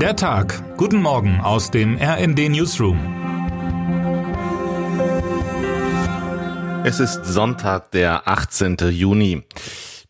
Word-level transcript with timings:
Der 0.00 0.14
Tag. 0.14 0.76
Guten 0.76 1.00
Morgen 1.00 1.40
aus 1.40 1.70
dem 1.70 1.96
RND 1.96 2.50
Newsroom. 2.50 2.98
Es 6.84 7.00
ist 7.00 7.24
Sonntag, 7.24 7.92
der 7.92 8.28
18. 8.28 8.76
Juni. 8.90 9.44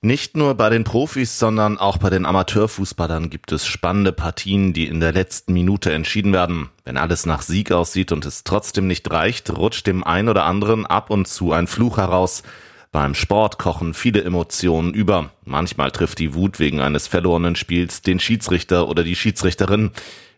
Nicht 0.01 0.37
nur 0.37 0.57
bei 0.57 0.71
den 0.71 0.83
Profis, 0.83 1.39
sondern 1.39 1.79
auch 1.79 1.99
bei 1.99 2.11
den 2.11 2.27
Amateurfußballern 2.27 3.31
gibt 3.31 3.53
es 3.53 3.65
spannende 3.65 4.13
Partien, 4.13 4.73
die 4.73 4.89
in 4.89 4.99
der 4.99 5.13
letzten 5.13 5.53
Minute 5.53 5.93
entschieden 5.93 6.33
werden. 6.33 6.69
Wenn 6.85 6.97
alles 6.97 7.25
nach 7.25 7.43
Sieg 7.43 7.71
aussieht 7.71 8.11
und 8.11 8.27
es 8.27 8.43
trotzdem 8.43 8.89
nicht 8.89 9.09
reicht, 9.13 9.57
rutscht 9.57 9.87
dem 9.87 10.03
einen 10.03 10.29
oder 10.29 10.47
anderen 10.47 10.85
ab 10.85 11.11
und 11.11 11.29
zu 11.29 11.53
ein 11.53 11.69
Fluch 11.69 11.99
heraus. 11.99 12.43
Beim 12.97 13.15
Sport 13.15 13.59
kochen 13.59 13.93
viele 13.93 14.25
Emotionen 14.25 14.95
über. 14.95 15.29
Manchmal 15.45 15.91
trifft 15.91 16.19
die 16.19 16.33
Wut 16.33 16.59
wegen 16.59 16.81
eines 16.81 17.07
verlorenen 17.09 17.55
Spiels 17.55 18.01
den 18.01 18.19
Schiedsrichter 18.19 18.89
oder 18.89 19.05
die 19.05 19.15
Schiedsrichterin. 19.15 19.91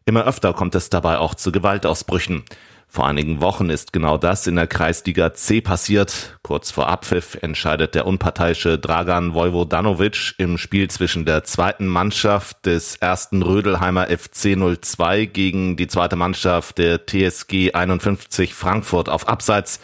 Immer 0.06 0.24
öfter 0.24 0.52
kommt 0.54 0.74
es 0.74 0.90
dabei 0.90 1.18
auch 1.18 1.36
zu 1.36 1.52
Gewaltausbrüchen. 1.52 2.42
Vor 2.88 3.06
einigen 3.06 3.40
Wochen 3.40 3.70
ist 3.70 3.92
genau 3.92 4.18
das 4.18 4.48
in 4.48 4.56
der 4.56 4.66
Kreisliga 4.66 5.34
C 5.34 5.60
passiert. 5.60 6.36
Kurz 6.42 6.72
vor 6.72 6.88
Abpfiff 6.88 7.38
entscheidet 7.42 7.94
der 7.94 8.08
unparteiische 8.08 8.76
Dragan 8.76 9.34
Vojvodanovic 9.34 10.34
im 10.38 10.58
Spiel 10.58 10.90
zwischen 10.90 11.24
der 11.24 11.44
zweiten 11.44 11.86
Mannschaft 11.86 12.66
des 12.66 12.96
ersten 12.96 13.42
Rödelheimer 13.42 14.08
FC 14.08 14.58
02 14.58 15.26
gegen 15.26 15.76
die 15.76 15.86
zweite 15.86 16.16
Mannschaft 16.16 16.78
der 16.78 17.06
TSG 17.06 17.74
51 17.74 18.52
Frankfurt 18.52 19.08
auf 19.08 19.28
Abseits. 19.28 19.78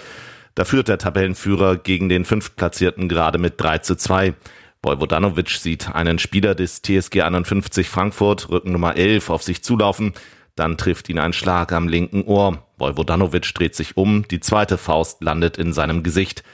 Da 0.54 0.64
führt 0.64 0.88
der 0.88 0.98
Tabellenführer 0.98 1.76
gegen 1.76 2.08
den 2.08 2.24
Fünftplatzierten 2.24 3.08
gerade 3.08 3.38
mit 3.38 3.60
3 3.60 3.78
zu 3.78 3.96
2. 3.96 4.34
Vojvodanovic 4.82 5.50
sieht 5.50 5.94
einen 5.94 6.18
Spieler 6.18 6.54
des 6.54 6.82
TSG 6.82 7.22
51 7.22 7.88
Frankfurt, 7.88 8.50
Rücken 8.50 8.72
Nummer 8.72 8.96
11, 8.96 9.30
auf 9.30 9.42
sich 9.42 9.64
zulaufen. 9.64 10.12
Dann 10.54 10.77
trifft 10.77 11.08
ihn 11.08 11.18
ein 11.18 11.32
Schlag 11.32 11.72
am 11.72 11.88
linken 11.88 12.22
Ohr. 12.22 12.62
Vojvodanovic 12.78 13.52
dreht 13.55 13.74
sich 13.74 13.96
um, 13.96 14.28
die 14.28 14.41
zweite 14.41 14.78
Faust 14.78 15.22
landet 15.22 15.58
in 15.58 15.72
seinem 15.72 16.02
Gesicht. 16.02 16.44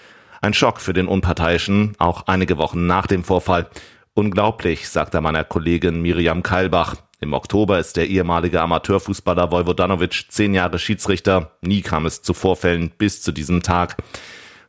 Ein 0.41 0.55
Schock 0.55 0.81
für 0.81 0.95
den 0.95 1.07
Unparteiischen, 1.07 1.95
auch 1.99 2.27
einige 2.27 2.57
Wochen 2.57 2.87
nach 2.87 3.07
dem 3.07 3.25
Vorfall. 3.25 3.69
Unglaublich, 4.15 4.89
sagt 4.89 5.13
er 5.15 5.21
meiner 5.21 5.45
Kollegin 5.45 6.01
Miriam 6.01 6.43
Keilbach. 6.43 6.97
Im 7.23 7.35
Oktober 7.35 7.79
ist 7.79 7.99
der 7.99 8.09
ehemalige 8.09 8.63
Amateurfußballer 8.63 9.51
Vojvodanovic 9.51 10.25
zehn 10.31 10.55
Jahre 10.55 10.79
Schiedsrichter. 10.79 11.51
Nie 11.61 11.83
kam 11.83 12.07
es 12.07 12.23
zu 12.23 12.33
Vorfällen 12.33 12.93
bis 12.97 13.21
zu 13.21 13.31
diesem 13.31 13.63
Tag. 13.63 13.99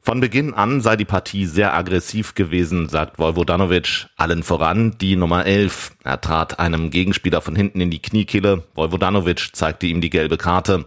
Von 0.01 0.19
Beginn 0.19 0.53
an 0.53 0.81
sei 0.81 0.97
die 0.97 1.05
Partie 1.05 1.45
sehr 1.45 1.73
aggressiv 1.73 2.35
gewesen, 2.35 2.89
sagt 2.89 3.19
Vojvodanovic. 3.19 4.07
Allen 4.17 4.43
voran 4.43 4.97
die 4.99 5.15
Nummer 5.15 5.45
11. 5.45 5.93
Er 6.03 6.19
trat 6.19 6.59
einem 6.59 6.89
Gegenspieler 6.89 7.39
von 7.39 7.55
hinten 7.55 7.79
in 7.79 7.89
die 7.89 8.01
Kniekehle. 8.01 8.63
Vojvodanovic 8.75 9.51
zeigte 9.53 9.87
ihm 9.87 10.01
die 10.01 10.09
gelbe 10.09 10.35
Karte. 10.35 10.85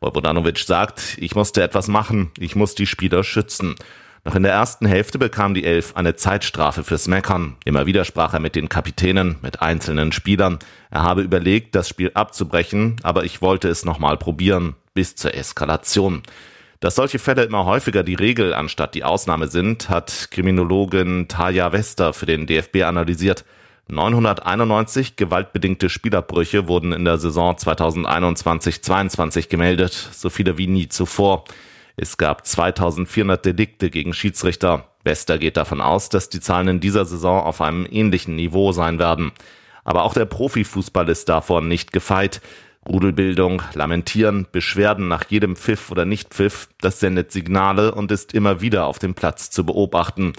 Vojvodanovic 0.00 0.58
sagt, 0.58 1.16
ich 1.18 1.34
musste 1.34 1.62
etwas 1.62 1.88
machen, 1.88 2.30
ich 2.38 2.56
muss 2.56 2.74
die 2.74 2.86
Spieler 2.86 3.24
schützen. 3.24 3.76
Noch 4.26 4.34
in 4.34 4.42
der 4.42 4.52
ersten 4.52 4.86
Hälfte 4.86 5.20
bekam 5.20 5.54
die 5.54 5.64
Elf 5.64 5.94
eine 5.94 6.16
Zeitstrafe 6.16 6.82
fürs 6.82 7.06
Meckern. 7.06 7.54
Immer 7.64 7.86
wieder 7.86 8.04
sprach 8.04 8.34
er 8.34 8.40
mit 8.40 8.56
den 8.56 8.68
Kapitänen, 8.68 9.36
mit 9.40 9.62
einzelnen 9.62 10.10
Spielern. 10.10 10.58
Er 10.90 11.04
habe 11.04 11.22
überlegt, 11.22 11.76
das 11.76 11.88
Spiel 11.88 12.10
abzubrechen, 12.12 12.96
aber 13.04 13.22
ich 13.22 13.40
wollte 13.40 13.68
es 13.68 13.84
nochmal 13.84 14.16
probieren, 14.16 14.74
bis 14.94 15.14
zur 15.14 15.32
Eskalation. 15.32 16.24
Dass 16.80 16.96
solche 16.96 17.20
Fälle 17.20 17.44
immer 17.44 17.66
häufiger 17.66 18.02
die 18.02 18.16
Regel 18.16 18.52
anstatt 18.52 18.96
die 18.96 19.04
Ausnahme 19.04 19.46
sind, 19.46 19.90
hat 19.90 20.26
Kriminologin 20.32 21.28
Taja 21.28 21.70
Wester 21.70 22.12
für 22.12 22.26
den 22.26 22.48
DFB 22.48 22.82
analysiert. 22.82 23.44
991 23.86 25.14
gewaltbedingte 25.14 25.88
Spielabbrüche 25.88 26.66
wurden 26.66 26.90
in 26.90 27.04
der 27.04 27.18
Saison 27.18 27.54
2021-22 27.54 29.48
gemeldet, 29.48 29.92
so 29.92 30.30
viele 30.30 30.58
wie 30.58 30.66
nie 30.66 30.88
zuvor. 30.88 31.44
Es 31.98 32.18
gab 32.18 32.46
2400 32.46 33.42
Delikte 33.42 33.88
gegen 33.88 34.12
Schiedsrichter. 34.12 34.88
Bester 35.02 35.38
geht 35.38 35.56
davon 35.56 35.80
aus, 35.80 36.10
dass 36.10 36.28
die 36.28 36.40
Zahlen 36.40 36.68
in 36.68 36.80
dieser 36.80 37.06
Saison 37.06 37.42
auf 37.42 37.62
einem 37.62 37.86
ähnlichen 37.90 38.36
Niveau 38.36 38.72
sein 38.72 38.98
werden. 38.98 39.32
Aber 39.82 40.02
auch 40.04 40.12
der 40.12 40.26
Profifußball 40.26 41.08
ist 41.08 41.30
davon 41.30 41.68
nicht 41.68 41.92
gefeit. 41.92 42.42
Rudelbildung, 42.86 43.62
Lamentieren, 43.72 44.46
Beschwerden 44.52 45.08
nach 45.08 45.24
jedem 45.30 45.56
Pfiff 45.56 45.90
oder 45.90 46.04
Nicht-Pfiff, 46.04 46.68
das 46.80 47.00
sendet 47.00 47.32
Signale 47.32 47.94
und 47.94 48.12
ist 48.12 48.34
immer 48.34 48.60
wieder 48.60 48.84
auf 48.86 48.98
dem 48.98 49.14
Platz 49.14 49.50
zu 49.50 49.64
beobachten. 49.64 50.34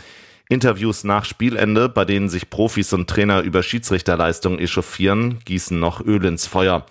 Interviews 0.50 1.04
nach 1.04 1.26
Spielende, 1.26 1.90
bei 1.90 2.06
denen 2.06 2.30
sich 2.30 2.50
Profis 2.50 2.94
und 2.94 3.10
Trainer 3.10 3.42
über 3.42 3.64
Schiedsrichterleistungen 3.64 4.60
echauffieren, 4.60 5.40
gießen 5.44 5.78
noch 5.78 6.06
Öl 6.06 6.24
ins 6.24 6.46
Feuer. 6.46 6.86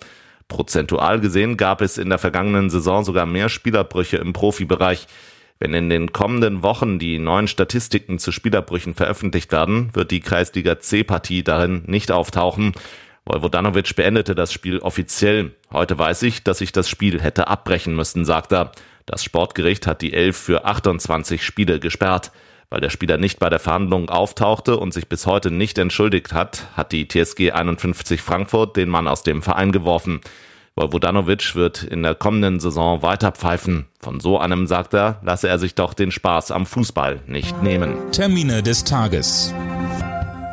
Prozentual 0.47 1.19
gesehen 1.19 1.57
gab 1.57 1.81
es 1.81 1.97
in 1.97 2.09
der 2.09 2.17
vergangenen 2.17 2.69
Saison 2.69 3.03
sogar 3.03 3.25
mehr 3.25 3.49
Spielerbrüche 3.49 4.17
im 4.17 4.33
Profibereich. 4.33 5.07
Wenn 5.59 5.73
in 5.73 5.89
den 5.89 6.13
kommenden 6.13 6.61
Wochen 6.61 6.99
die 6.99 7.19
neuen 7.19 7.47
Statistiken 7.47 8.19
zu 8.19 8.31
Spielerbrüchen 8.31 8.93
veröffentlicht 8.93 9.51
werden, 9.51 9.89
wird 9.93 10.11
die 10.11 10.19
Kreisliga 10.19 10.79
C-Partie 10.79 11.43
darin 11.43 11.83
nicht 11.87 12.11
auftauchen. 12.11 12.73
Vojvodanovic 13.25 13.95
beendete 13.95 14.35
das 14.35 14.53
Spiel 14.53 14.79
offiziell. 14.79 15.51
Heute 15.71 15.97
weiß 15.97 16.23
ich, 16.23 16.43
dass 16.43 16.61
ich 16.61 16.71
das 16.71 16.89
Spiel 16.89 17.21
hätte 17.21 17.47
abbrechen 17.47 17.95
müssen, 17.95 18.23
sagt 18.23 18.53
er. 18.53 18.71
Das 19.05 19.23
Sportgericht 19.23 19.87
hat 19.87 20.01
die 20.01 20.13
Elf 20.13 20.37
für 20.37 20.65
28 20.65 21.43
Spiele 21.43 21.79
gesperrt. 21.79 22.31
Weil 22.69 22.81
der 22.81 22.89
Spieler 22.89 23.17
nicht 23.17 23.39
bei 23.39 23.49
der 23.49 23.59
Verhandlung 23.59 24.09
auftauchte 24.09 24.77
und 24.77 24.93
sich 24.93 25.07
bis 25.07 25.25
heute 25.25 25.51
nicht 25.51 25.77
entschuldigt 25.77 26.33
hat, 26.33 26.67
hat 26.75 26.91
die 26.91 27.07
TSG 27.07 27.51
51 27.51 28.21
Frankfurt 28.21 28.75
den 28.75 28.89
Mann 28.89 29.07
aus 29.07 29.23
dem 29.23 29.41
Verein 29.41 29.71
geworfen. 29.71 30.19
Vojvodanovic 30.75 31.55
wird 31.55 31.83
in 31.83 32.03
der 32.03 32.13
kommenden 32.13 32.59
Saison 32.59 33.01
weiter 33.01 33.31
pfeifen. 33.31 33.87
Von 34.01 34.19
so 34.19 34.37
einem, 34.37 34.67
sagt 34.67 34.93
er, 34.93 35.21
lasse 35.23 35.47
er 35.47 35.59
sich 35.59 35.75
doch 35.75 35.93
den 35.93 36.11
Spaß 36.11 36.51
am 36.51 36.65
Fußball 36.65 37.21
nicht 37.25 37.63
nehmen. 37.63 37.95
Termine 38.11 38.61
des 38.61 38.83
Tages. 38.83 39.53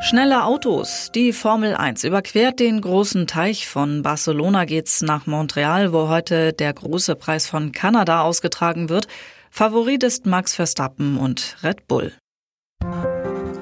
Schnelle 0.00 0.44
Autos. 0.44 1.10
Die 1.12 1.32
Formel 1.32 1.74
1 1.74 2.04
überquert 2.04 2.60
den 2.60 2.80
großen 2.80 3.26
Teich. 3.26 3.66
Von 3.66 4.02
Barcelona 4.02 4.66
geht's 4.66 5.02
nach 5.02 5.26
Montreal, 5.26 5.92
wo 5.92 6.08
heute 6.08 6.52
der 6.52 6.74
große 6.74 7.16
Preis 7.16 7.48
von 7.48 7.72
Kanada 7.72 8.22
ausgetragen 8.22 8.88
wird. 8.88 9.08
Favorit 9.56 10.02
ist 10.02 10.26
Max 10.26 10.56
Verstappen 10.56 11.16
und 11.16 11.58
Red 11.62 11.86
Bull. 11.86 12.12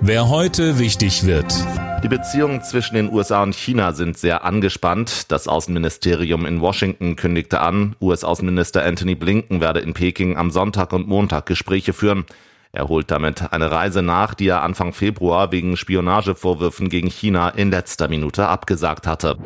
Wer 0.01 0.31
heute 0.31 0.79
wichtig 0.79 1.27
wird. 1.27 1.55
Die 2.03 2.09
Beziehungen 2.09 2.63
zwischen 2.63 2.95
den 2.95 3.13
USA 3.13 3.43
und 3.43 3.55
China 3.55 3.93
sind 3.93 4.17
sehr 4.17 4.43
angespannt. 4.43 5.31
Das 5.31 5.49
Außenministerium 5.49 6.47
in 6.47 6.63
Washington 6.63 7.15
kündigte 7.17 7.61
an, 7.61 7.95
US-Außenminister 8.01 8.83
Anthony 8.83 9.15
Blinken 9.15 9.61
werde 9.61 9.81
in 9.81 9.93
Peking 9.93 10.39
am 10.39 10.51
Sonntag 10.51 10.95
und 10.95 11.09
Montag 11.09 11.45
Gespräche 11.45 11.93
führen. 11.93 12.25
Er 12.73 12.89
holt 12.89 13.11
damit 13.11 13.53
eine 13.53 13.71
Reise 13.71 14.01
nach, 14.01 14.33
die 14.33 14.49
er 14.49 14.63
Anfang 14.63 14.95
Februar 14.95 15.53
wegen 15.53 15.77
Spionagevorwürfen 15.77 16.89
gegen 16.89 17.11
China 17.11 17.51
in 17.51 17.71
letzter 17.71 18.09
Minute 18.09 18.49
abgesagt 18.49 19.07
hatte. 19.07 19.37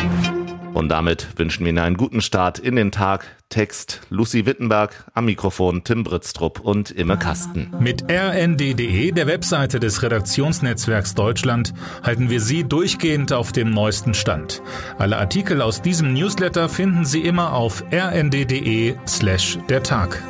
Und 0.77 0.91
damit 0.91 1.39
wünschen 1.39 1.65
wir 1.65 1.71
Ihnen 1.71 1.79
einen 1.79 1.97
guten 1.97 2.21
Start 2.21 2.59
in 2.59 2.77
den 2.77 2.93
Tag. 2.93 3.25
Text 3.49 4.03
Lucy 4.11 4.45
Wittenberg, 4.45 5.11
am 5.15 5.25
Mikrofon 5.25 5.85
Tim 5.85 6.05
Britztrup 6.05 6.61
und 6.61 6.91
Imme 6.91 7.17
Kasten. 7.17 7.73
Mit 7.81 8.05
rnd.de, 8.11 9.13
der 9.13 9.27
Webseite 9.27 9.81
des 9.81 10.03
Redaktionsnetzwerks 10.03 11.15
Deutschland, 11.15 11.73
halten 12.03 12.29
wir 12.29 12.43
Sie 12.43 12.65
durchgehend 12.65 13.33
auf 13.33 13.53
dem 13.53 13.71
neuesten 13.71 14.13
Stand. 14.13 14.61
Alle 14.99 15.17
Artikel 15.17 15.63
aus 15.63 15.81
diesem 15.81 16.13
Newsletter 16.13 16.69
finden 16.69 17.07
Sie 17.07 17.23
immer 17.23 17.55
auf 17.55 17.83
rnd.de 17.91 18.97
slash 19.07 19.59
der 19.71 19.83
Tag. 19.83 20.23